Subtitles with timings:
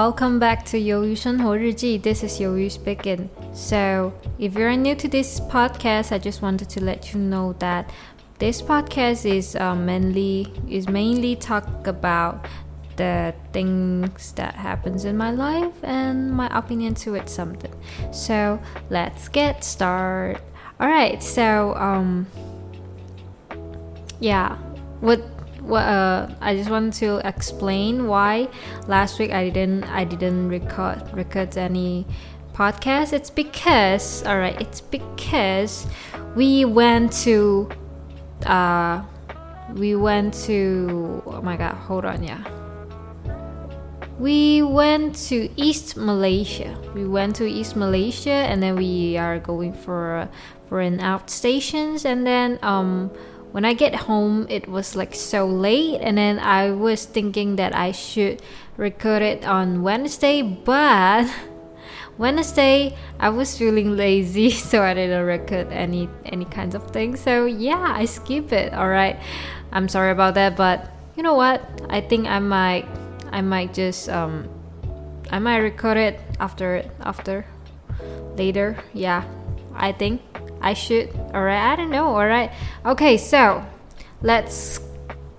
[0.00, 2.00] welcome back to Yoyu Shenhou Riji.
[2.00, 3.28] This is Yoyu speaking.
[3.52, 7.92] So, if you're new to this podcast, I just wanted to let you know that
[8.38, 12.48] this podcast is uh, mainly is mainly talk about
[12.96, 17.74] the things that happens in my life and my opinion to it something.
[18.10, 20.40] So, let's get started.
[20.80, 21.22] All right.
[21.22, 22.26] So, um
[24.18, 24.56] yeah,
[25.00, 25.20] what
[25.62, 28.48] what uh, I just want to explain why
[28.86, 32.06] last week I didn't I didn't record record any
[32.52, 33.12] podcast.
[33.12, 35.86] It's because all right, it's because
[36.34, 37.68] we went to
[38.46, 39.02] uh
[39.74, 42.42] we went to oh my god, hold on, yeah.
[44.18, 46.76] We went to East Malaysia.
[46.94, 50.28] We went to East Malaysia and then we are going for
[50.68, 53.10] for an outstations and then um
[53.52, 57.74] when I get home, it was like so late, and then I was thinking that
[57.74, 58.42] I should
[58.76, 61.26] record it on Wednesday, but
[62.18, 67.20] Wednesday I was feeling lazy, so I didn't record any any kinds of things.
[67.20, 68.72] So yeah, I skip it.
[68.72, 69.18] All right,
[69.72, 71.60] I'm sorry about that, but you know what?
[71.88, 72.86] I think I might
[73.32, 74.48] I might just um
[75.30, 77.46] I might record it after after
[78.36, 78.78] later.
[78.94, 79.24] Yeah,
[79.74, 80.22] I think.
[80.60, 81.10] I should.
[81.34, 82.08] All right, I don't know.
[82.08, 82.52] All right.
[82.84, 83.64] Okay, so
[84.22, 84.80] let's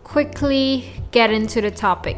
[0.03, 2.17] quickly get into the topic.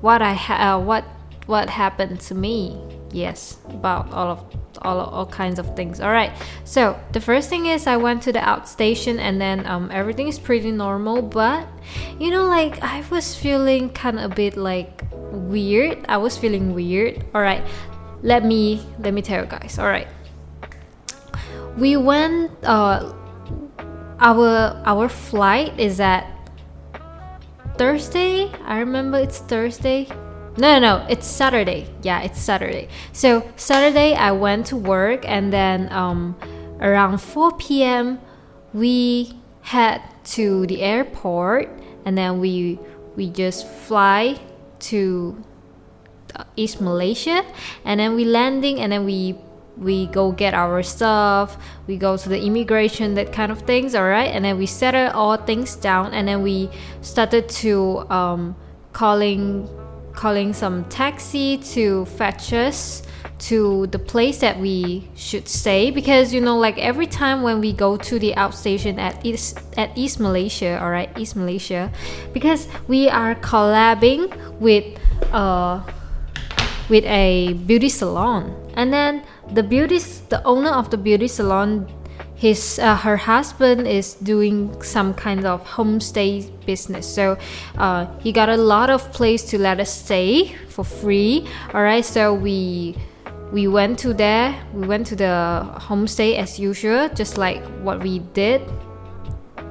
[0.00, 1.04] What I ha- uh, what
[1.46, 2.80] what happened to me?
[3.12, 4.44] Yes, about all of
[4.82, 6.00] all all kinds of things.
[6.00, 6.32] All right.
[6.64, 10.38] So the first thing is I went to the outstation and then um, everything is
[10.38, 11.66] pretty normal, but
[12.20, 15.02] you know, like I was feeling kind of a bit like
[15.32, 16.04] weird.
[16.08, 17.24] I was feeling weird.
[17.34, 17.64] All right.
[18.22, 19.78] Let me let me tell you guys.
[19.78, 20.08] All right
[21.76, 23.12] we went uh,
[24.18, 26.26] our our flight is at
[27.76, 28.50] Thursday.
[28.64, 30.08] I remember it's Thursday.
[30.58, 31.86] No, no, no, it's Saturday.
[32.02, 32.88] Yeah, it's Saturday.
[33.12, 36.34] So Saturday I went to work and then um,
[36.80, 38.20] around 4 p.m.
[38.72, 40.00] we head
[40.36, 41.68] to the airport
[42.06, 42.78] and then we
[43.16, 44.40] we just fly
[44.78, 45.36] to
[46.56, 47.44] East Malaysia
[47.84, 49.36] and then we landing and then we
[49.76, 51.56] we go get our stuff
[51.86, 54.32] we go to the immigration that kind of things all right?
[54.32, 56.70] And then we settle all things down and then we
[57.02, 58.56] started to um,
[58.92, 59.68] calling
[60.14, 63.02] calling some taxi to fetch us
[63.38, 65.90] to the place that we should stay.
[65.90, 69.90] Because you know like every time when we go to the outstation at east at
[69.96, 71.92] east malaysia all right east malaysia
[72.32, 74.98] because we are collabing with
[75.32, 75.84] uh
[76.88, 78.54] with a beauty salon.
[78.74, 79.22] And then
[79.52, 79.98] the beauty
[80.28, 81.86] the owner of the beauty salon
[82.36, 87.06] his uh, her husband is doing some kind of homestay business.
[87.06, 87.38] So
[87.78, 91.48] uh, he got a lot of place to let us stay for free.
[91.72, 92.94] All right so we
[93.52, 94.54] we went to there.
[94.74, 98.60] We went to the homestay as usual just like what we did.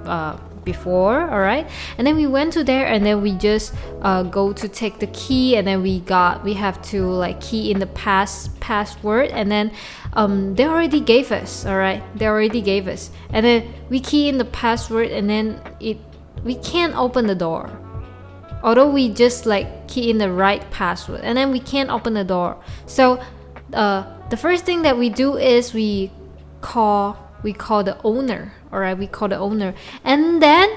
[0.05, 4.23] Uh, before all right and then we went to there and then we just uh,
[4.23, 7.79] go to take the key and then we got we have to like key in
[7.79, 9.71] the pass password and then
[10.13, 13.11] um, they already gave us all right they already gave us.
[13.29, 15.97] And then we key in the password and then it
[16.43, 17.69] we can't open the door.
[18.63, 22.23] Although we just like key in the right password and then we can't open the
[22.23, 22.57] door.
[22.85, 23.21] So
[23.73, 26.11] uh, the first thing that we do is we
[26.61, 28.97] call we call the owner all right?
[28.97, 29.75] We call the owner.
[30.03, 30.67] And then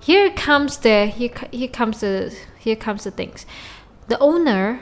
[0.00, 3.44] here comes the here, here comes the here comes the things.
[4.08, 4.80] The owner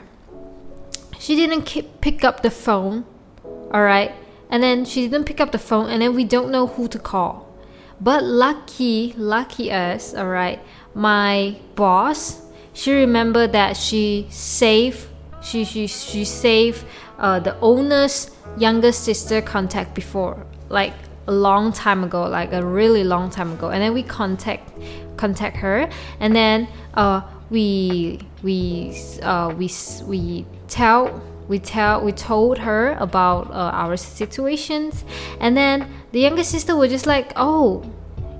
[1.19, 3.05] she didn't keep, pick up the phone
[3.43, 4.13] all right?
[4.49, 6.97] And then she didn't pick up the phone and then we don't know who to
[6.97, 7.53] call.
[7.99, 10.59] But lucky lucky us all right?
[10.93, 12.41] My boss
[12.71, 15.07] she remembered that she saved
[15.41, 16.85] she she she saved
[17.19, 20.93] uh, the owner's younger sister contact before like
[21.27, 24.71] a long time ago, like a really long time ago, and then we contact
[25.17, 25.89] contact her,
[26.19, 29.69] and then uh, we we uh, we
[30.05, 35.03] we tell we tell we told her about uh, our situations,
[35.39, 37.83] and then the younger sister was just like, oh,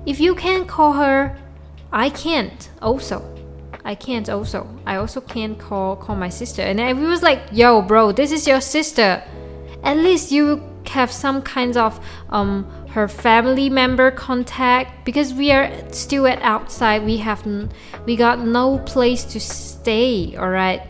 [0.06, 1.36] if you can't call her,
[1.92, 3.32] I can't also.
[3.84, 4.66] I can't also.
[4.84, 6.62] I also can't call call my sister.
[6.62, 9.22] And then we was like, yo, bro, this is your sister.
[9.84, 11.98] At least you have some kinds of
[12.30, 15.04] um, her family member contact.
[15.04, 17.46] Because we are still at outside we have
[18.06, 20.82] we got no place to stay all right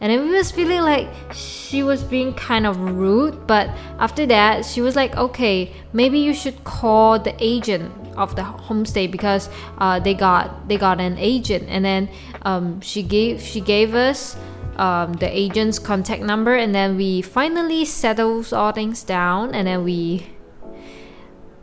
[0.00, 3.68] and then we was feeling like she was being kind of rude but
[3.98, 9.10] after that she was like okay maybe you should call the agent of the homestay
[9.10, 9.48] because
[9.78, 11.64] uh, they got they got an agent.
[11.68, 12.10] And then
[12.42, 14.36] um, she gave she gave us
[14.78, 19.84] um, the agent's contact number, and then we finally settles all things down, and then
[19.84, 20.26] we,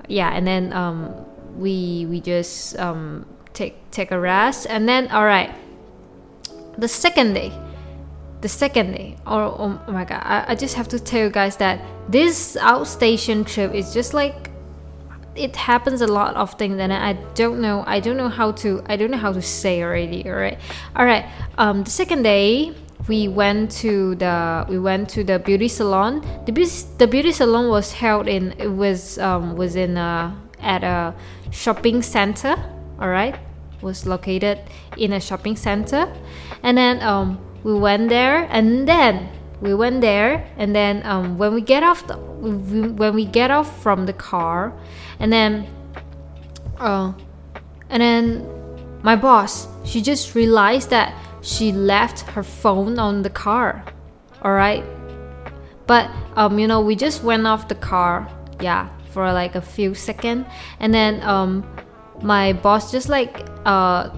[0.07, 1.25] yeah, and then um,
[1.57, 5.53] we we just um, take take a rest, and then all right,
[6.77, 7.51] the second day,
[8.41, 11.57] the second day, oh, oh, my god, I, I just have to tell you guys
[11.57, 14.51] that this outstation trip is just like
[15.35, 18.81] it happens a lot of things and I don't know I don't know how to
[18.85, 20.57] I don't know how to say already all right
[20.95, 21.25] all right
[21.57, 22.73] um the second day
[23.07, 26.21] we went to the we went to the beauty salon.
[26.45, 30.83] The beauty, the beauty salon was held in it was um was in a at
[30.83, 31.13] a
[31.51, 32.55] shopping center
[32.99, 33.37] all right
[33.81, 34.59] was located
[34.97, 36.11] in a shopping center.
[36.63, 39.29] And then um we went there and then
[39.61, 43.81] we went there and then um, when we get off the, when we get off
[43.81, 44.73] from the car
[45.19, 45.67] and then
[46.77, 47.11] uh,
[47.89, 48.47] and then
[49.01, 53.85] my boss she just realized that she left her phone on the car
[54.41, 54.83] all right?
[55.87, 58.27] But um you know we just went off the car
[58.59, 60.45] yeah for like a few seconds
[60.79, 61.63] and then um
[62.21, 64.09] my boss just like uh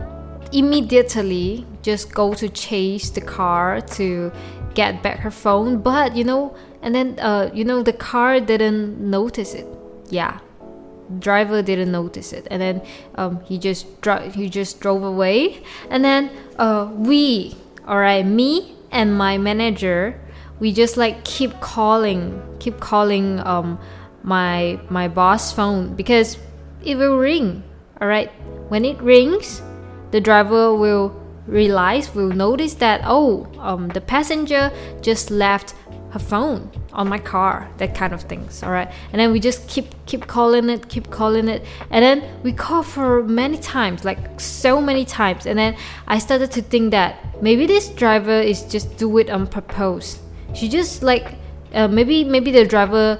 [0.53, 4.31] immediately just go to chase the car to
[4.73, 8.99] get back her phone but you know and then uh you know the car didn't
[8.99, 9.67] notice it
[10.09, 10.39] yeah
[11.19, 12.47] driver didn't notice it.
[12.51, 12.81] And then
[13.15, 15.63] um, he just dro- he just drove away.
[15.89, 17.55] And then uh, we
[17.87, 20.19] all right me and my manager
[20.59, 23.79] we just like keep calling keep calling um,
[24.23, 26.37] my my boss phone because
[26.83, 27.63] it will ring
[28.01, 28.31] all right
[28.69, 29.61] when it rings
[30.11, 31.15] the driver will
[31.47, 34.71] realize will notice that oh um, the passenger
[35.01, 35.73] just left
[36.11, 39.67] her phone on my car that kind of things all right and then we just
[39.69, 41.63] keep keep calling it keep calling it.
[41.89, 45.45] And then we call for many times like so many times.
[45.45, 45.75] And then
[46.07, 50.19] i started to think that maybe this driver is just do it on purpose.
[50.53, 51.35] She just like
[51.73, 53.19] uh, maybe maybe the driver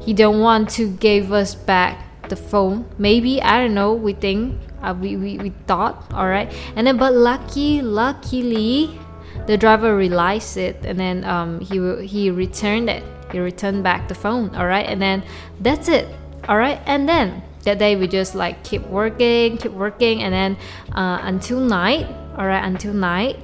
[0.00, 2.86] he don't want to give us back the phone.
[2.98, 6.96] Maybe i don't know we think uh, we, we, we thought all right and then
[6.96, 8.98] but lucky luckily
[9.46, 13.04] the driver realized it and then um, he he returned it.
[13.32, 15.22] He returned back the phone all right and then
[15.60, 16.08] that's it
[16.48, 20.56] all right and then that day we just like keep working keep working and then
[20.92, 22.06] uh, until night
[22.36, 23.36] all right until night.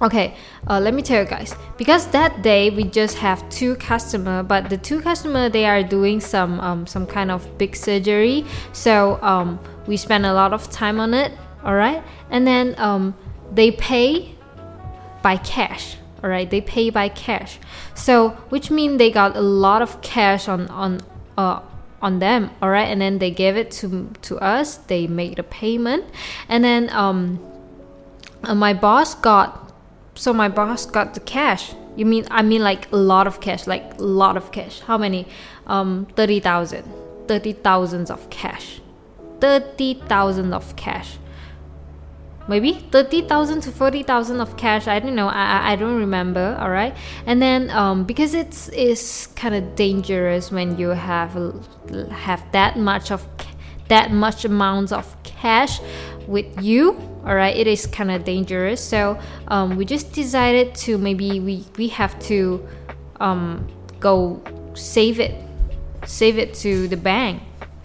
[0.00, 0.34] Okay
[0.68, 1.54] uh, let me tell you guys.
[1.76, 6.20] Because that day we just have two customer but the two customer they are doing
[6.20, 8.46] some um, some kind of big surgery.
[8.72, 11.32] So um, we spend a lot of time on it
[11.64, 13.14] all right and then um,
[13.52, 14.37] they pay
[15.22, 16.48] by cash all right?
[16.48, 17.58] They pay by cash.
[17.94, 21.00] So which means they got a lot of cash on on
[21.36, 21.60] uh,
[22.02, 22.88] on them all right?
[22.88, 24.76] And then they gave it to to us.
[24.76, 26.04] They made a payment.
[26.48, 27.40] And then um
[28.44, 29.72] uh, my boss got
[30.14, 31.74] so my boss got the cash.
[31.96, 34.80] You mean i mean like a lot of cash like a lot of cash.
[34.80, 35.26] How many?
[35.66, 36.84] Um 30000
[37.28, 38.80] 30000 of cash.
[39.40, 41.18] 30000 of cash
[42.48, 44.88] maybe 30,000 to 40,000 of cash.
[44.88, 45.28] I don't know.
[45.28, 46.56] I, I don't remember.
[46.58, 46.96] All right.
[47.26, 51.34] And then um, because it's is kind of dangerous when you have
[52.10, 53.26] have that much of
[53.88, 55.80] that much amounts of cash
[56.26, 56.92] with you
[57.24, 61.64] all right it is kind of dangerous so um, we just decided to maybe we
[61.78, 62.66] we have to
[63.18, 63.66] um,
[63.98, 64.42] go
[64.74, 65.34] save it
[66.04, 67.42] save it to the bank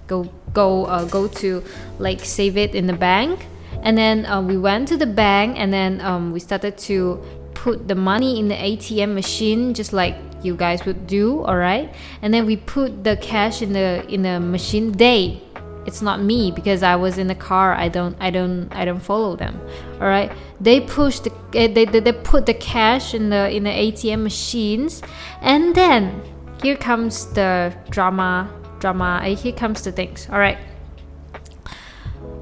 [0.07, 1.63] go go uh, go to
[1.99, 3.45] like save it in the bank
[3.83, 7.21] and then uh, we went to the bank and then um, we started to
[7.53, 11.93] put the money in the ATM machine just like you guys would do all right
[12.21, 14.91] and then we put the cash in the in the machine.
[14.93, 15.41] They
[15.85, 17.73] it's not me because I was in the car.
[17.73, 19.59] I don't I don't I don't follow them
[20.01, 23.63] all right they push the eh, they, they, they put the cash in the in
[23.63, 25.01] the ATM machines.
[25.41, 26.21] And then
[26.63, 28.49] here comes the drama
[28.79, 30.57] drama eh, here comes the things all right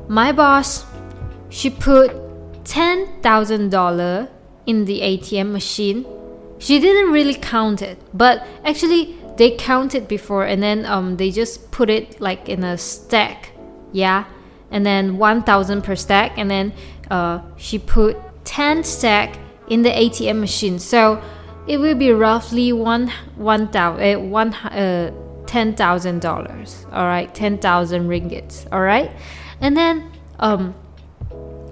[0.07, 0.85] my boss
[1.51, 2.11] she put
[2.63, 4.29] $10,000
[4.65, 6.05] in the ATM machine.
[6.57, 11.69] She didn't really count it, but actually they counted before and then um, they just
[11.71, 13.51] put it like in a stack.
[13.91, 14.25] Yeah.
[14.71, 16.73] And then 1000 per stack and then
[17.11, 20.79] uh, she put 10 stack in the ATM machine.
[20.79, 21.21] So
[21.67, 25.11] it will be roughly one one thousand uh, one uh,
[25.45, 26.85] ten thousand dollars.
[26.91, 28.65] All right, ten thousand ringgits.
[28.71, 29.11] All right,
[29.59, 30.73] and then um,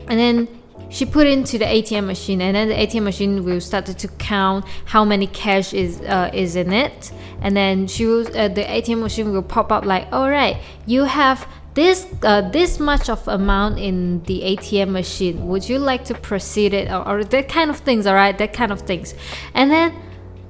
[0.10, 0.48] and then
[0.90, 4.66] she put into the ATM machine, and then the ATM machine will start to count
[4.86, 7.12] how many cash is uh, is in it,
[7.42, 11.04] and then she will, uh, the ATM machine will pop up like, all right, you
[11.04, 15.48] have this uh, this much of amount in the ATM machine.
[15.48, 18.08] Would you like to proceed it or, or that kind of things?
[18.08, 19.14] All right, that kind of things,
[19.54, 19.94] and then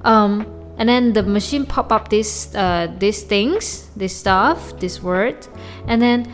[0.04, 0.46] um
[0.78, 5.46] and then the machine pop up this uh these things, this stuff, this word,
[5.86, 6.32] and then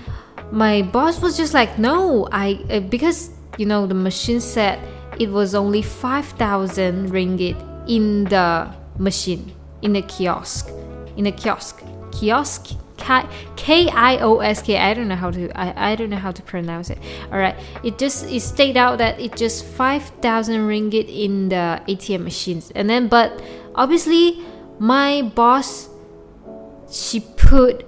[0.51, 4.79] my boss was just like, no, I uh, because you know the machine said
[5.19, 7.57] it was only five thousand ringgit
[7.89, 10.71] in the machine in the kiosk,
[11.17, 12.77] in the kiosk, kiosk
[13.57, 14.79] K I O S K.
[14.79, 16.99] I don't know how to I, I don't know how to pronounce it.
[17.31, 21.81] All right, it just it stayed out that it just five thousand ringgit in the
[21.87, 23.41] ATM machines, and then but
[23.75, 24.43] obviously
[24.79, 25.89] my boss
[26.91, 27.86] she put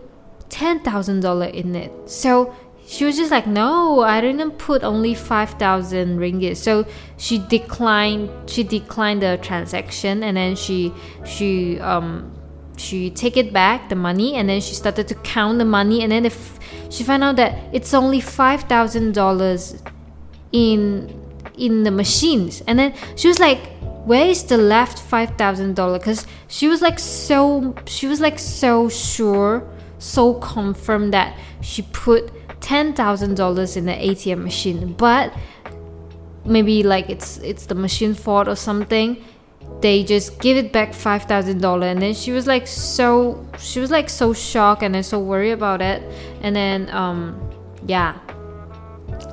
[0.49, 2.55] ten thousand dollar in it, so
[2.87, 6.57] she was just like, no, I didn't put only five thousand ringgit.
[6.57, 6.87] So
[7.19, 8.31] she declined.
[8.49, 10.93] She declined the transaction, and then she
[11.25, 12.33] she um
[12.79, 16.13] she take it back the money and then she started to count the money and
[16.13, 16.59] then if
[16.91, 19.83] she found out that it's only five thousand dollars
[20.53, 21.13] in
[21.57, 23.59] in the machines and then she was like
[24.05, 28.39] where is the left five thousand dollar because she was like so she was like
[28.39, 34.93] so sure so confirmed that she put ten thousand dollars in the ATM machine.
[34.95, 35.33] But
[36.45, 39.23] maybe like it's it's the machine fault or something.
[39.81, 43.81] They just give it back five thousand dollar and then she was like so she
[43.81, 46.03] was like so shocked and then so worried about it.
[46.43, 47.41] And then um
[47.87, 48.19] yeah.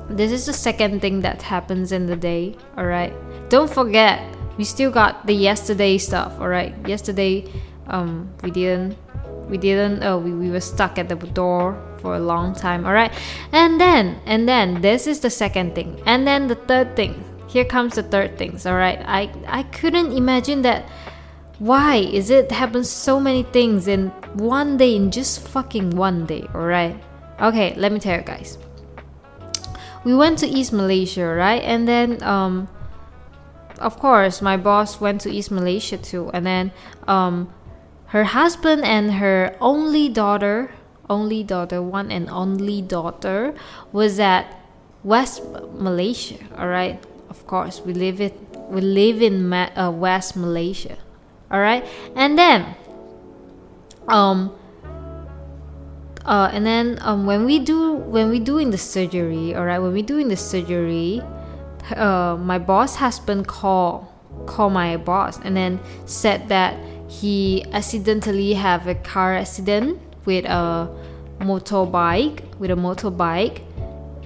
[0.08, 3.12] This is the second thing that happens in the day all right
[3.48, 4.22] don't forget
[4.56, 7.44] we still got the yesterday stuff all right yesterday
[7.88, 8.96] um we didn't
[9.48, 12.92] we didn't oh we, we were stuck at the door for a long time all
[12.92, 13.12] right
[13.52, 16.00] and then and then this is the second thing.
[16.06, 17.24] And then the third thing.
[17.48, 20.84] Here comes the third things all right i i couldn't imagine that
[21.58, 26.44] why is it happens so many things in one day in just fucking one day
[26.54, 27.00] all right
[27.40, 28.58] okay let me tell you guys.
[30.04, 32.68] We went to east malaysia right and then um
[33.80, 36.30] of course my boss went to east malaysia too.
[36.34, 36.72] And then
[37.08, 37.48] um
[38.08, 40.70] her husband and her only daughter
[41.08, 43.54] only daughter one and only daughter
[43.92, 44.46] was at
[45.02, 45.42] west
[45.78, 48.34] malaysia all right of course we live it
[48.68, 50.96] we live in Ma- uh, west malaysia
[51.50, 52.74] all right and then
[54.08, 54.52] um
[56.24, 59.92] uh, and then um, when we do when we doing the surgery all right when
[59.92, 61.22] we doing the surgery
[61.94, 64.12] uh, my boss husband call
[64.46, 66.74] call my boss and then said that
[67.08, 70.88] he accidentally have a car accident with a
[71.40, 73.60] motorbike with a motorbike.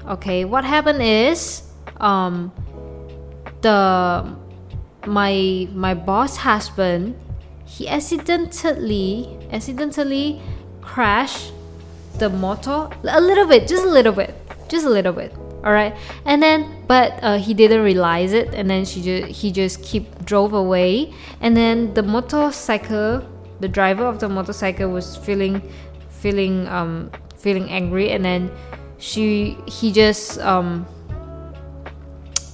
[0.09, 1.63] Okay what happened is
[1.99, 2.53] um
[3.61, 4.37] the
[5.07, 7.15] my my boss husband
[7.65, 10.41] he accidentally accidentally
[10.81, 11.53] crashed
[12.19, 14.35] the motor a little bit just a little bit
[14.69, 15.33] just a little bit
[15.65, 19.53] all right and then but uh, he didn't realize it and then she just he
[19.53, 21.13] just keep drove away.
[21.41, 23.23] And then the motorcycle
[23.61, 25.63] the driver of the motorcycle was feeling
[26.09, 28.11] feeling um feeling angry.
[28.11, 28.51] And then
[28.99, 30.87] she he just um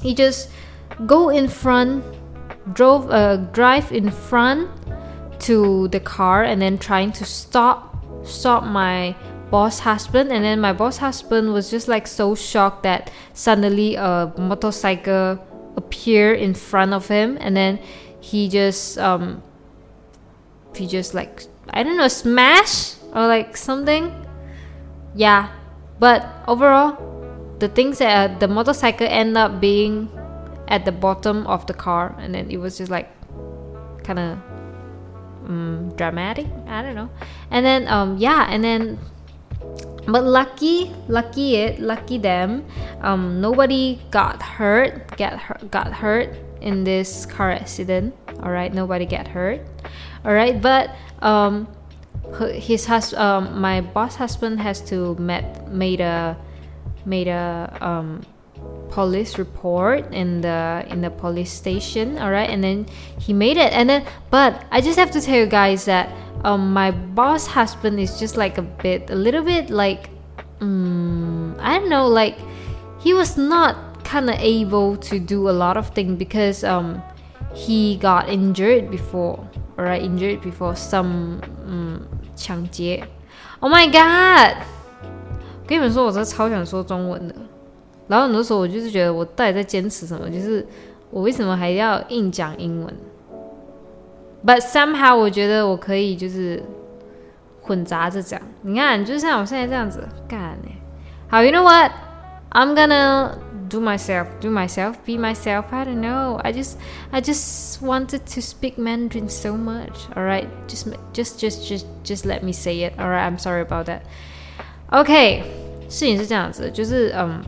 [0.03, 0.51] he just
[1.07, 2.05] go in front,
[2.73, 4.71] drove uh, drive in front
[5.41, 9.15] to the car, and then trying to stop stop my
[9.51, 14.33] boss husband and then my boss husband was just like so shocked that suddenly a
[14.37, 15.39] motorcycle
[15.77, 17.79] appeared in front of him and then
[18.21, 19.43] he just um
[20.75, 24.13] he just like i don't know smash or like something.
[25.15, 25.49] Yeah
[25.99, 26.99] but overall
[27.59, 30.11] the things that uh, the motorcycle end up being
[30.69, 33.09] at the bottom of the car and then it was just like
[34.03, 34.39] kind of
[35.47, 36.47] um, dramatic?
[36.67, 37.09] I don't know.
[37.51, 38.99] And then um yeah and then
[40.07, 42.65] but lucky lucky it lucky them.
[43.03, 45.39] Um nobody got hurt get
[45.71, 46.31] got hurt
[46.61, 48.15] in this car accident.
[48.43, 49.61] All right nobody get hurt.
[50.25, 51.69] All right but um
[52.55, 56.37] his hus- um my boss husband has to met made a
[57.05, 58.23] made a um
[58.91, 62.19] police report in the in the police station.
[62.19, 62.87] All right and then
[63.19, 63.73] he made it.
[63.73, 66.11] And then but i just have to tell you guys that
[66.44, 70.10] um, my boss husband is just like a bit a little bit like
[70.62, 72.36] um, i don't know like
[73.00, 77.02] he was not kind of able to do a lot of things because um,
[77.54, 79.40] he got injured before
[79.78, 82.00] all right injured before some um,
[82.36, 83.04] 抢劫
[83.60, 84.58] oh my god
[85.68, 87.36] 跟你们说我真的超想说中文的
[88.08, 90.30] 然后很多时候我就是觉得我到底在坚持什么？
[90.30, 90.66] 就是
[91.10, 92.94] 我为什么还要硬讲英文
[94.46, 96.64] ？But somehow 我觉得我可以就是
[97.62, 98.42] 混杂着讲。
[98.62, 100.70] 你看，就像我现在这样子干呢。
[101.30, 101.92] 好，you know what?
[102.52, 103.36] I'm gonna
[103.70, 105.64] do myself, do myself, be myself.
[105.72, 106.36] I don't know.
[106.44, 106.76] I just,
[107.12, 110.10] I just wanted to speak Mandarin so much.
[110.16, 113.00] All right, just, just, just, just, just let me say it.
[113.00, 114.02] All right, I'm sorry about that.
[114.90, 115.44] OK，
[115.88, 117.42] 事情是这样子，就是嗯，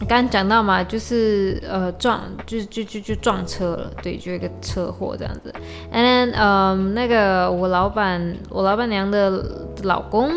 [0.00, 5.54] 刚刚讲到嘛，就是呃撞，就就就就撞车了，对，就一个车祸这样子。
[5.92, 9.42] And then，嗯、um,，那个我老板，我老板娘的
[9.84, 10.30] 老公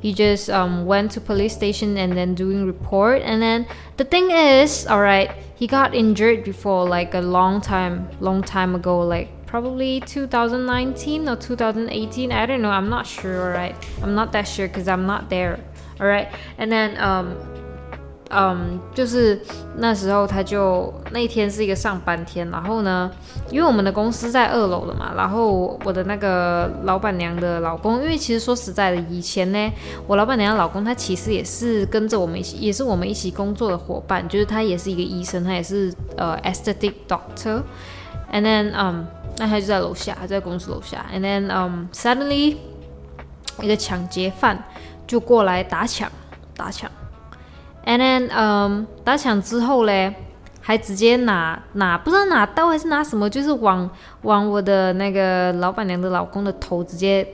[0.00, 3.22] ，he just um went to police station and then doing report.
[3.22, 3.66] And then
[3.96, 9.00] the thing is, alright, he got injured before like a long time, long time ago,
[9.06, 12.32] like probably 2019 or 2018.
[12.32, 12.70] I don't know.
[12.70, 13.50] I'm not sure.
[13.50, 15.58] Alright, I'm not that sure because I'm not there.
[16.00, 17.36] Alright, and then um.
[18.34, 19.38] 嗯，就是
[19.76, 23.10] 那时候他就那天是一个上班天，然后呢，
[23.50, 29.72] 因为我们的公司在二楼的嘛，然后我的那个老板娘的老公，因为其实说实在的，以前呢，
[30.06, 42.56] 我老板娘的老公他其实也是跟着我们一起，也是我们一起工作的伙伴，就是他也是一个医生，他也是呃 aesthetic doctor，and then 嗯，那他就在楼下，在公司楼下，and then 嗯，suddenly
[43.60, 44.64] 一个抢劫犯
[45.06, 46.10] 就过来打抢，
[46.56, 46.90] 打抢。
[47.85, 50.13] And then，嗯，打抢之后嘞，
[50.59, 53.89] 还直接拿拿不知道拿刀还是拿什么，就是往
[54.23, 57.25] 往我的那个老板娘的老公的头直接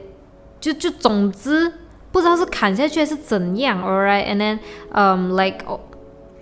[0.60, 1.72] 就就总之
[2.12, 4.60] 不知道是砍下去还是怎样，alright？And then，
[4.92, 5.66] 嗯，like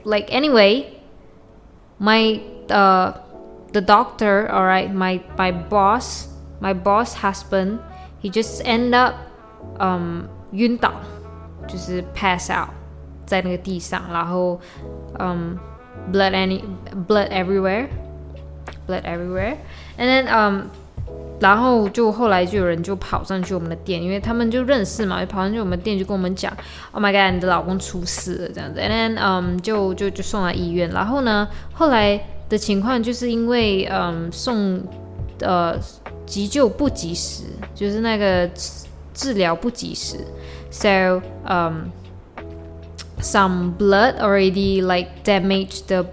[0.03, 3.13] like anyway，my uh
[3.71, 6.27] the doctor，alright？My my boss
[6.60, 9.13] my boss husband，he just end up
[9.79, 10.91] 嗯晕倒，
[11.65, 12.67] 就是 pass out。
[13.26, 14.58] 在那个地上，然后，
[15.18, 15.58] 嗯
[16.12, 16.62] ，blood any
[17.06, 17.86] blood everywhere
[18.86, 19.56] blood everywhere
[19.98, 20.62] and then um
[21.38, 26.50] 然后就后来就有人就跑上去我们的店，因为他们就认识嘛，就跑上去我们店就跟我们讲
[26.92, 34.80] ，Oh my god，你的老公出事了这样子，and then 嗯就就就送到医院，然后呢后来的情况就是因为嗯送
[35.40, 35.76] 呃
[36.24, 37.42] 急救不及时，
[37.74, 38.48] 就是那个
[39.12, 40.16] 治疗不及时
[40.70, 41.90] ，so 嗯。
[43.19, 46.06] some blood already like damaged the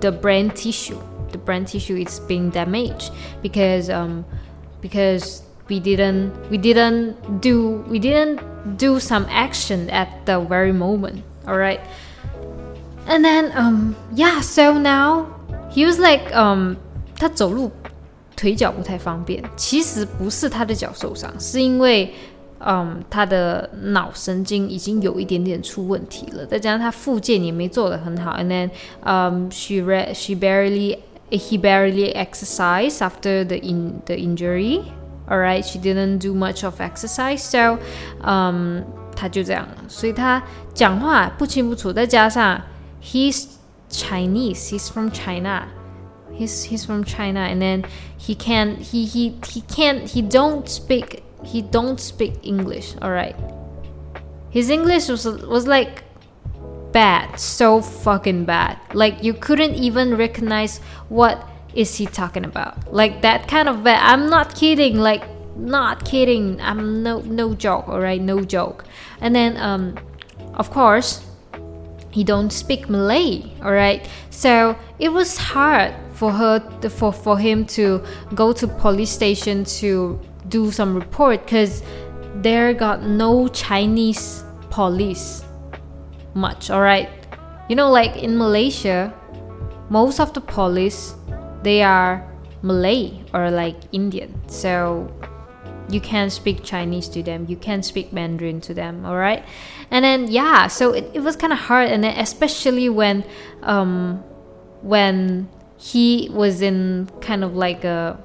[0.00, 0.98] the brain tissue.
[1.30, 3.12] The brain tissue is being damaged
[3.42, 4.24] because um
[4.80, 8.40] because we didn't we didn't do we didn't
[8.78, 11.22] do some action at the very moment.
[11.46, 11.80] All right.
[13.06, 15.26] And then um yeah, so now
[15.70, 16.76] he was like um
[17.16, 17.70] 他走路
[18.36, 22.14] 腿脚不太方便，其实不是他的脚受伤，是因为
[22.62, 28.70] 嗯，他的脑神经已经有一点点出问题了，再加上他复健也没做得很好，and then
[29.04, 30.98] um she re she barely
[31.30, 34.82] he barely exercised after the in the injury.
[35.28, 37.78] Alright, she didn't do much of exercise, so
[38.24, 38.82] um
[39.14, 40.42] 他就这样了，所以他
[40.74, 42.60] 讲话不清不楚，再加上
[43.02, 43.44] he's
[43.90, 45.68] Chinese, he's from China.
[46.36, 47.84] He's he's from China, and then
[48.16, 52.95] he can't he he he can't he don't speak he don't speak English.
[53.01, 53.35] All right.
[54.49, 56.03] His English was was like
[56.91, 58.79] bad, so fucking bad.
[58.93, 60.79] Like you couldn't even recognize
[61.09, 62.93] what is he talking about.
[62.93, 63.99] Like that kind of bad.
[64.01, 64.97] I'm not kidding.
[64.97, 65.23] Like
[65.57, 66.61] not kidding.
[66.61, 67.87] I'm no no joke.
[67.89, 68.85] All right, no joke.
[69.19, 69.97] And then um,
[70.53, 71.25] of course,
[72.11, 73.51] he don't speak Malay.
[73.61, 78.03] All right, so it was hard for her for for him to
[78.35, 80.19] go to police station to
[80.53, 81.81] do some report because
[82.35, 85.43] there got no Chinese police
[86.35, 87.09] much, alright?
[87.67, 89.11] You know, like in Malaysia,
[89.89, 91.15] most of the police
[91.63, 92.21] they are
[92.61, 94.29] Malay or like Indian.
[94.47, 95.09] So
[95.89, 99.43] you can't speak Chinese to them, you can't speak Mandarin to them, alright?
[99.89, 103.25] And then yeah, so it, it was kind of hard and then especially when
[103.63, 104.23] um
[104.81, 108.21] when he was in kind of like a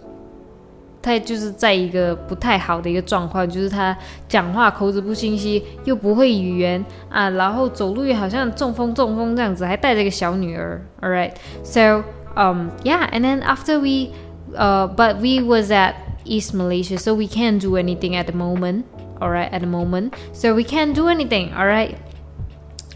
[1.08, 3.96] 他就是在一个不太好的一个状况，就是他
[4.30, 10.82] 讲话口齿不清晰，又不会语言啊，然后走路也好像中风中风这样子，还带着一个小女儿。
[11.02, 12.04] All right, so
[12.36, 14.14] um yeah, and then after we
[14.56, 18.84] uh but we was at East Malaysia, so we can't do anything at the moment.
[19.20, 21.52] All right, at the moment, so we can't do anything.
[21.54, 21.98] All right,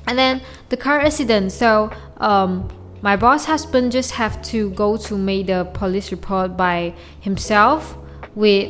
[0.05, 0.39] and then
[0.69, 1.51] the car accident.
[1.51, 1.89] So
[2.21, 7.95] um my boss husband just have to go to make the police report by himself
[8.34, 8.68] with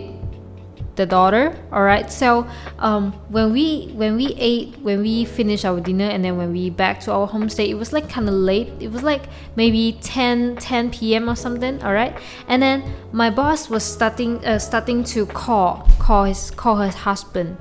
[0.96, 2.46] the daughter all right so
[2.78, 6.68] um, when we when we ate when we finished our dinner and then when we
[6.68, 8.70] back to our homestay it was like kind of late.
[8.80, 9.22] It was like
[9.56, 14.58] maybe 10 10 p.m or something all right and then my boss was starting uh,
[14.58, 17.56] starting to call call his call her husband.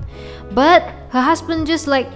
[0.50, 2.08] But her husband just like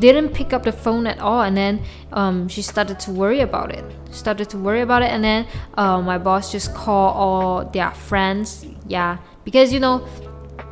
[0.00, 1.82] didn't pick up the phone at all and then
[2.12, 3.84] um, she started to worry about it.
[4.10, 8.66] Started to worry about it and then uh, my boss just called all their friends.
[8.86, 10.06] Yeah because you know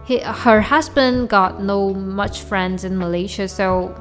[0.04, 3.94] he, her husband got no much friends in malaysia so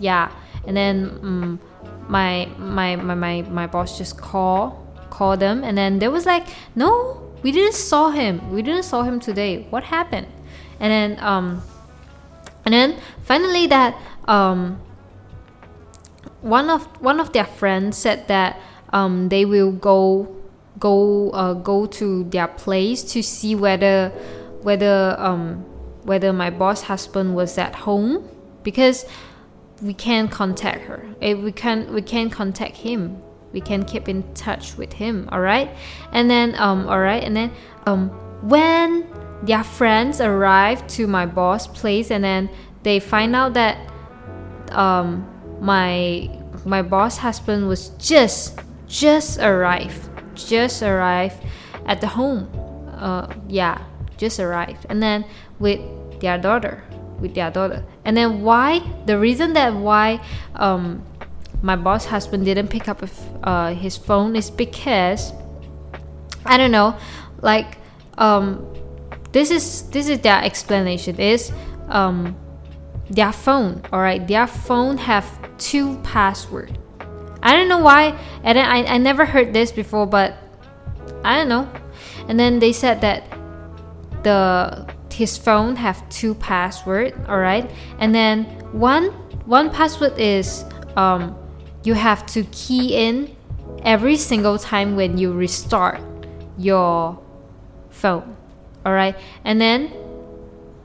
[0.00, 0.30] yeah.
[0.66, 1.60] And then um,
[2.08, 4.78] my, my my my my boss just called
[5.10, 8.52] called them and then there was like no we didn't saw him.
[8.52, 9.66] We didn't saw him today.
[9.70, 10.28] What happened?
[10.78, 11.62] And then um
[12.64, 14.80] and then finally that um,
[16.40, 18.60] one of one of their friends said that
[18.92, 20.36] um, they will go
[20.78, 24.10] go uh, go to their place to see whether
[24.62, 25.64] whether um,
[26.04, 28.28] whether my boss husband was at home
[28.62, 29.06] because
[29.80, 31.06] we can't contact her.
[31.20, 33.22] We can we can contact him.
[33.52, 35.68] We can keep in touch with him all right
[36.10, 37.52] and then um all right and then
[37.84, 38.08] um
[38.48, 39.06] when
[39.42, 42.48] their friends arrived to my boss place and then
[42.82, 43.91] they find out that
[44.72, 45.26] um,
[45.60, 46.28] my
[46.64, 51.36] my boss husband was just just arrived just arrived
[51.86, 52.48] at the home.
[52.96, 53.82] Uh, yeah
[54.16, 54.86] just arrived.
[54.88, 55.24] And then
[55.58, 55.80] with
[56.20, 56.84] their daughter
[57.20, 57.84] with their daughter.
[58.04, 60.20] And then why the reason that why
[60.56, 61.06] um,
[61.62, 63.02] my boss husband didn't pick up
[63.42, 65.32] uh, his phone is because
[66.44, 66.98] i don't know
[67.40, 67.78] like
[68.18, 68.66] um,
[69.30, 71.52] this is this is their explanation is
[71.88, 72.36] um,
[73.12, 75.26] their phone all right their phone have
[75.58, 76.78] two password.
[77.42, 80.34] I don't know why and I, I never heard this before but
[81.24, 81.68] i don't know.
[82.28, 83.24] And then they said that
[84.22, 87.70] the his phone have two password all right?
[87.98, 89.10] And then one
[89.46, 90.64] one password is
[90.96, 91.36] um,
[91.84, 93.36] you have to key in
[93.84, 96.00] every single time when you restart
[96.56, 97.20] your
[97.90, 98.36] phone
[98.86, 99.16] all right?
[99.44, 99.92] And then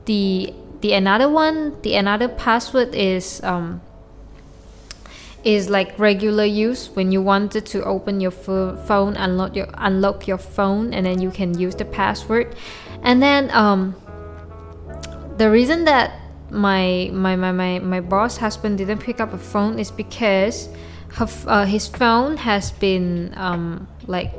[0.04, 3.80] the the another one the another password is um,
[5.44, 10.38] is like regular use when you wanted to open your phone unlock your unlock your
[10.38, 12.54] phone and then you can use the password.
[13.02, 13.94] And then um,
[15.36, 19.78] the reason that my, my my my my boss husband didn't pick up a phone
[19.78, 20.68] is because
[21.14, 24.32] her, uh, his phone has been um, like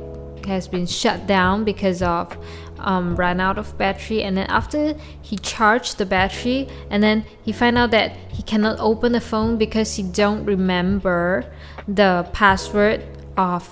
[0.46, 2.36] has been shut down because of
[2.82, 7.52] um, ran out of battery and then after he charged the battery and then he
[7.52, 11.44] found out that he cannot open the phone because he don't remember
[11.88, 13.04] the password
[13.36, 13.68] of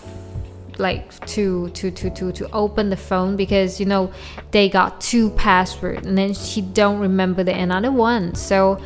[0.79, 4.12] like to to to to to open the phone because you know
[4.53, 8.35] they got two password and then he don't remember the another one.
[8.35, 8.81] So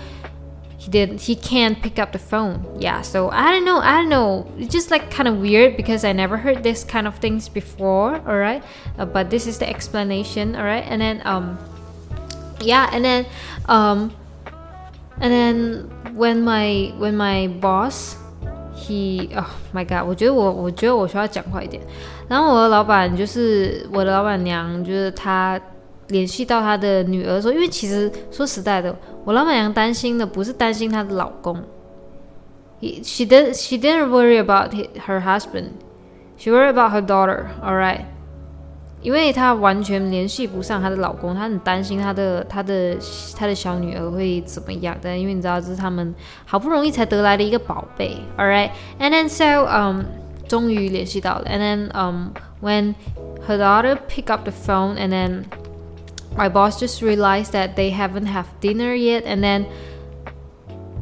[0.82, 2.66] he did he can't pick up the phone.
[2.80, 4.50] Yeah so i don't know i don't know.
[4.58, 8.20] It's just like kind of weird because i never heard this kind of things before
[8.26, 8.64] all right
[8.98, 11.56] uh, but this is the explanation all right and then um
[12.60, 13.26] yeah and then
[13.66, 14.12] um
[15.20, 15.54] and then
[16.16, 18.16] when my when my boss
[18.74, 21.80] he oh my god 我觉得我我觉得我需要讲快一点。
[22.28, 25.60] 然后我的老板就是我的老板娘就是她
[26.11, 31.61] 联系到她的女儿说因为其实说实在的我老板娘担心的不是担心她的老公，
[32.79, 34.73] she did she didn't worry about
[35.05, 35.71] her husband,
[36.37, 37.47] she worried about her daughter.
[37.61, 38.01] All right，
[39.01, 42.95] 因为她完全联系不上她的老公，她很担心她的她的
[43.35, 44.95] 她的小女儿会怎么样。
[45.01, 46.15] 但因为你知道这是他们
[46.45, 48.15] 好不容易才得来的一个宝贝。
[48.37, 50.03] All right，and then so um
[50.47, 52.29] 终于联系到了，and then um
[52.61, 52.95] when
[53.45, 55.43] her daughter pick up the phone and then
[56.35, 59.67] my boss just realized that they haven't have dinner yet and then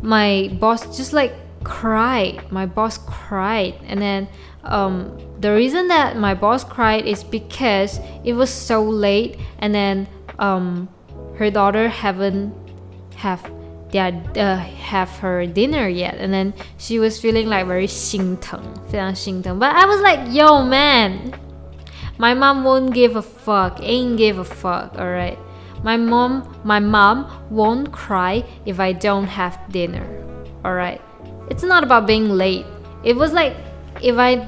[0.02, 4.28] my boss just like cried my boss cried and then
[4.64, 10.08] um, the reason that my boss cried is because it was so late and then
[10.40, 10.88] um,
[11.38, 12.54] her daughter haven't
[13.16, 13.42] have
[13.92, 19.70] their uh, have her dinner yet and then she was feeling like very 心疼非常心疼 but
[19.70, 21.39] I was like yo man
[22.21, 25.39] my mom won't give a fuck, ain't give a fuck, alright?
[25.83, 30.05] My mom my mom won't cry if I don't have dinner.
[30.63, 31.01] Alright?
[31.49, 32.67] It's not about being late.
[33.05, 33.57] It was like
[34.03, 34.47] if I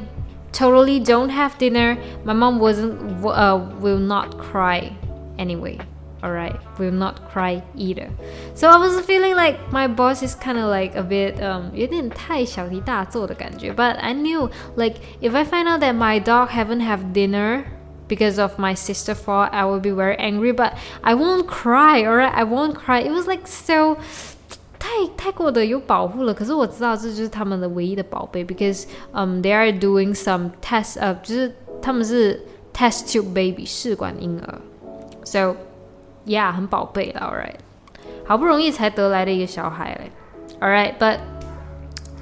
[0.53, 4.95] totally don't have dinner, my mom wasn't uh, will not cry
[5.39, 5.79] anyway
[6.24, 8.10] alright will not cry either
[8.56, 13.72] so I was feeling like my boss is kind of like a bit um 有点太小题大做的感觉
[13.72, 17.66] but I knew like if I find out that my dog haven't have dinner
[18.08, 22.34] because of my sister fault I will be very angry but I won't cry alright
[22.34, 23.98] I won't cry it was like so
[24.80, 32.44] 太太过的有保护了，可是我知道这就是他们的唯一的宝贝，because um they are doing some test 呃，就是他们是
[32.74, 34.62] test tube baby 试管婴儿，
[35.26, 35.56] so
[36.26, 37.56] yeah，很宝贝了，right？
[38.26, 40.12] 好不容易才得来的一个小孩嘞
[40.60, 41.20] All right, but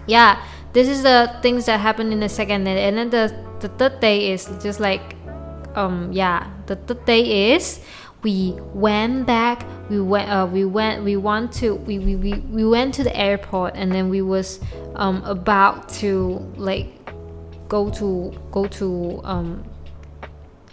[0.08, 0.38] yeah,
[0.74, 4.00] this is the things that happened in the second day, and then the the third
[4.00, 5.16] day is just like,
[5.76, 7.80] um, yeah, the third day is
[8.24, 12.66] we went back we went uh, we went we want to we, we, we, we
[12.66, 14.60] went to the airport and then we was
[14.96, 16.88] um, about to like
[17.70, 19.64] go to go to um,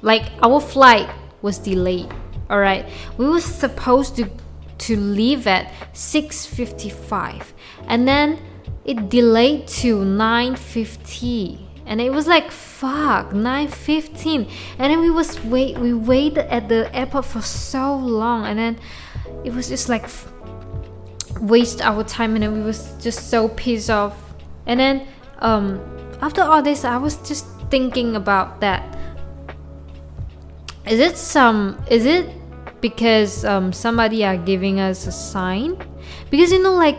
[0.00, 1.08] like our flight
[1.42, 2.08] was delayed
[2.49, 2.85] all right.
[3.17, 4.29] We were supposed to
[4.77, 7.47] to leave at 6.55
[7.87, 8.39] and then
[8.85, 15.79] it delayed to 9.50 and it was like fuck 9.15 and then we was wait
[15.79, 18.45] we waited at the airport for so long.
[18.45, 18.79] And then
[19.43, 20.07] it was just like
[21.41, 22.35] waste our time.
[22.35, 24.15] And then we was just so pissed off.
[24.65, 25.07] And then
[25.39, 25.79] um
[26.21, 28.96] after all this i was just thinking about that
[30.86, 32.26] is it some is it
[32.80, 35.76] because um, somebody are giving us a sign
[36.30, 36.98] because you know like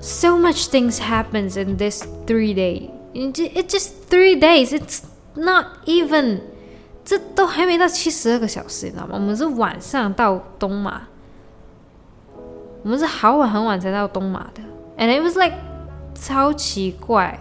[0.00, 5.02] so much things happens in this three day it's just three days it's
[5.34, 6.40] not even
[7.04, 9.14] 这都还没到七十二个小时，你知道吗？
[9.14, 11.00] 我们是晚上到东马，
[12.82, 14.60] 我们是好晚很晚才到东马的，
[14.98, 15.54] and it was like
[16.14, 17.40] 超奇怪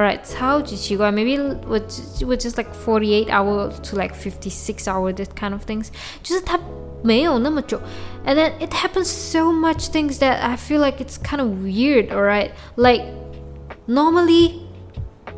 [0.00, 1.36] ，alright，超级奇怪，maybe
[1.66, 1.82] was
[2.24, 5.88] was just like forty eight hour to like fifty six hour this kind of things，
[6.22, 6.58] 就是它
[7.02, 7.80] 没有那么久，
[8.24, 12.50] and then it happens so much things that I feel like it's kind of weird, alright,
[12.76, 13.04] like
[13.86, 14.60] normally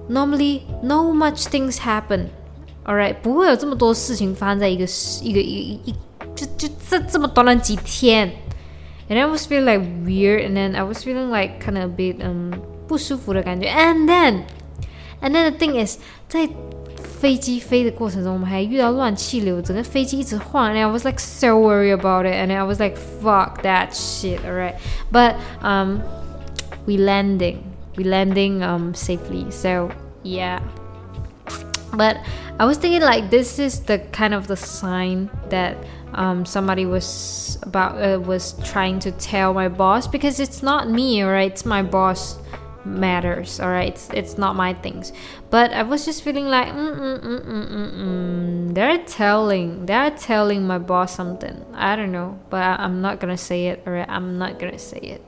[0.09, 4.85] normally no much things happen。Alright，不会有这么多事情发生在一个
[5.23, 5.95] 一个一一
[6.35, 8.33] 就就这这么短的几天。
[9.11, 12.25] And I was feeling like weird, and then I was feeling like kind of a bit
[12.25, 12.55] um
[12.87, 13.69] 不舒服的感觉。
[13.69, 14.43] And then,
[15.21, 15.99] and then the thing is，
[16.29, 16.49] 在
[16.97, 20.73] 飞机飞的过程中，我们还遇到乱气流，整个飞机一直晃。
[20.73, 24.41] And I was like so worried about it, and I was like fuck that shit.
[24.45, 24.77] Alright,
[25.11, 26.01] but um,
[26.87, 27.59] we landing,
[27.97, 29.51] we landing um safely.
[29.51, 29.91] So
[30.23, 30.61] yeah.
[31.93, 32.19] But
[32.59, 35.77] I was thinking like this is the kind of the sign that
[36.15, 41.25] um, somebody was about uh, was trying to tell my boss because it's not me,
[41.25, 41.51] alright?
[41.51, 42.39] It's my boss
[42.86, 43.94] matters, alright?
[43.94, 45.14] It's, it's not my things.
[45.50, 48.74] But I was just feeling like mm, mm, mm, mm, mm, mm.
[48.74, 51.66] they're telling they're telling my boss something.
[51.74, 54.10] I don't know, but I, I'm not gonna say it, alright?
[54.10, 55.26] I'm not gonna say it.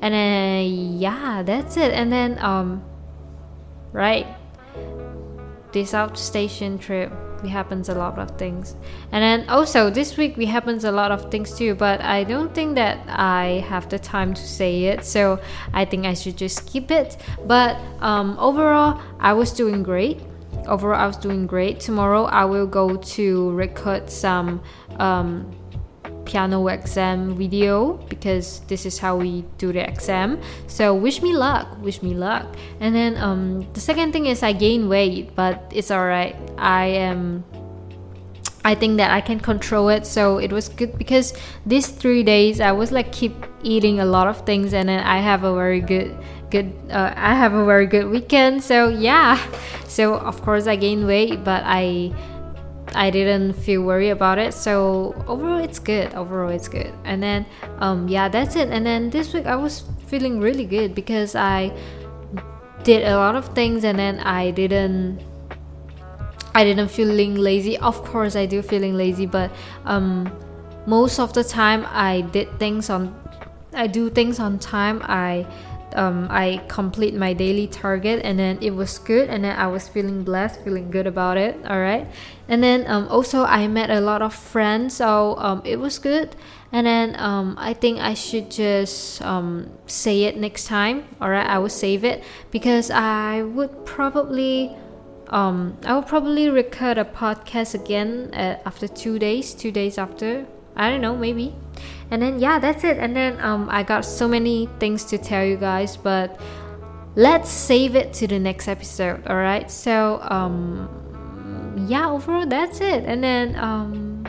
[0.00, 1.92] And then yeah, that's it.
[1.92, 2.84] And then um,
[3.92, 4.26] right
[5.72, 8.74] this outstation trip we happens a lot of things.
[9.12, 12.54] And then also this week we happens a lot of things too but i don't
[12.54, 15.40] think that i have the time to say it so
[15.72, 17.16] i think i should just keep it.
[17.46, 20.20] But um, overall i was doing great.
[20.66, 21.80] Overall i was doing great.
[21.80, 24.60] Tomorrow i will go to record some
[24.98, 25.50] um,
[26.28, 30.38] piano exam video because this is how we do the exam.
[30.66, 32.44] So wish me luck, wish me luck.
[32.80, 36.36] And then um, the second thing is I gain weight, but it's alright.
[36.58, 37.44] I am.
[38.64, 41.32] I think that I can control it, so it was good because
[41.64, 45.18] these three days I was like keep eating a lot of things, and then I
[45.18, 46.12] have a very good
[46.50, 49.36] good uh, i have a very good weekend so yeah
[49.86, 52.10] so of course i gained weight but i
[52.94, 54.54] I didn't feel worried about it.
[54.54, 56.14] So overall, it's good.
[56.14, 56.92] Overall, it's good.
[57.04, 57.46] And then,
[57.78, 58.68] um, yeah, that's it.
[58.68, 61.72] And then this week, I was feeling really good because I
[62.84, 65.20] did a lot of things, and then I didn't.
[66.54, 67.78] I didn't feeling lazy.
[67.78, 69.50] Of course, I do feeling lazy, but
[69.84, 70.32] um,
[70.86, 73.14] most of the time, I did things on.
[73.74, 75.02] I do things on time.
[75.04, 75.46] I
[75.94, 79.88] um, I complete my daily target and then it was good and then I was
[79.88, 81.56] feeling blessed, feeling good about it.
[81.66, 82.06] All right.
[82.48, 86.34] And then um, also I met a lot of friends, so um, it was good.
[86.72, 91.04] And then um, I think I should just um, say it next time.
[91.20, 91.46] All right.
[91.46, 94.76] I will save it because I would probably.
[95.30, 100.46] Um, I will probably record a podcast again uh, after two days, two days after.
[100.74, 101.54] I don't know, maybe
[102.10, 102.98] and then yeah that's it.
[102.98, 106.40] And then um, i got so many things to tell you guys but
[107.16, 113.04] let's save it to the next episode all right so um yeah overall that's it.
[113.04, 114.26] And then um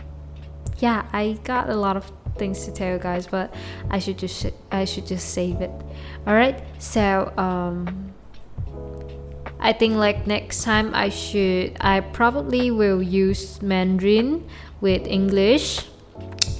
[0.79, 3.53] yeah i got a lot of things to tell you guys but
[3.89, 5.71] i should just i should just save it
[6.25, 8.09] all right so um
[9.59, 14.47] I think like next time I should I probably will use Mandarin
[14.79, 15.85] with English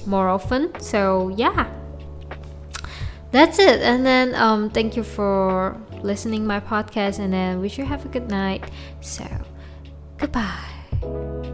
[0.09, 0.73] more often.
[0.81, 1.69] So yeah,
[3.31, 3.81] that's it.
[3.81, 8.09] And then um, thank you for listening my podcast, and then wish you have a
[8.09, 8.69] good night.
[9.01, 9.25] So
[10.17, 11.48] goodbye.